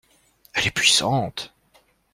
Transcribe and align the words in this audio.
Elle 0.55 0.65
est 0.65 0.71
puissante. 0.71 1.53